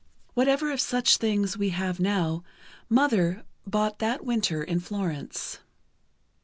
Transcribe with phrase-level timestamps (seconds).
[0.33, 2.41] Whatever of such things we have now,
[2.89, 5.59] Mother bought that winter in Florence.